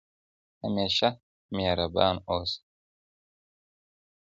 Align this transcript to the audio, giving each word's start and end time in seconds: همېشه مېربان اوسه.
همېشه 0.61 1.09
مېربان 1.55 2.15
اوسه. 2.29 2.59